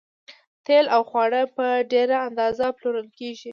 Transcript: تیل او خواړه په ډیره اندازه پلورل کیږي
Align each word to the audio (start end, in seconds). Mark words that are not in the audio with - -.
تیل 0.65 0.85
او 0.95 1.01
خواړه 1.09 1.41
په 1.55 1.65
ډیره 1.91 2.17
اندازه 2.27 2.65
پلورل 2.77 3.07
کیږي 3.19 3.49